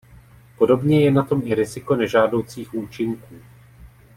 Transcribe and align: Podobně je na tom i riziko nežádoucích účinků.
Podobně 0.57 1.01
je 1.03 1.11
na 1.11 1.23
tom 1.23 1.41
i 1.45 1.55
riziko 1.55 1.95
nežádoucích 1.95 2.73
účinků. 2.73 3.35